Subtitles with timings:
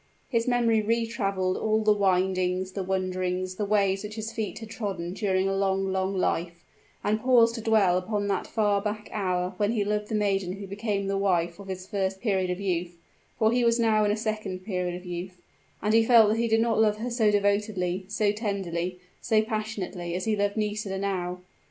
[0.29, 4.71] His memory re traveled all the windings, and wanderings, and ways which his feet had
[4.71, 6.65] trodden during a long, long life,
[7.03, 10.65] and paused to dwell upon that far back hour when he loved the maiden who
[10.65, 12.97] became the wife of his first period of youth
[13.37, 15.39] for he was now in a second period of youth;
[15.83, 20.15] and he felt that he did not love her so devotedly so tenderly so passionately
[20.15, 21.41] as he loved Nisida now.